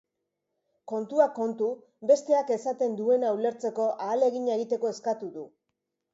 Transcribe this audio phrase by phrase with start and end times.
[0.91, 1.67] Kontuak kontu,
[2.13, 5.47] besteak esaten duena ulertzeko ahalegina egiteko eskatu du.